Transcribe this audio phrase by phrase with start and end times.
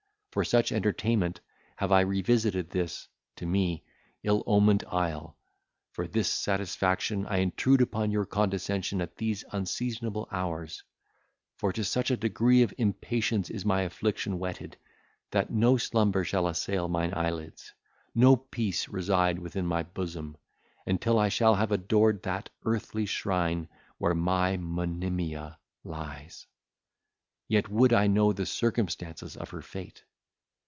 [0.31, 1.41] For such entertainment
[1.75, 3.83] have I revisited this (to me)
[4.23, 5.35] ill omened isle;
[5.91, 10.83] for this satisfaction I intrude upon your condescension at these unseasonable hours;
[11.57, 14.77] for to such a degree of impatience is my affliction whetted,
[15.31, 17.73] that no slumber shall assail mine eyelids,
[18.15, 20.37] no peace reside within my bosom,
[20.85, 26.47] until I shall have adored that earthly shrine where my Monimia lies!
[27.49, 30.05] Yet would I know the circumstances of her fate.